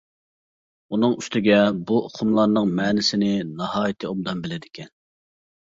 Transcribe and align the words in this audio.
ئۇنىڭ 0.95 1.13
ئۈستىگە 1.19 1.59
بۇ 1.91 1.99
ئۇقۇملارنىڭ 2.09 2.73
مەنىسىنى 2.81 3.31
ناھايىتى 3.63 4.11
ئوبدان 4.13 4.45
بىلىدىكەن. 4.49 4.93